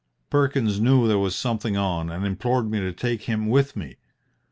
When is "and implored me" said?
2.09-2.79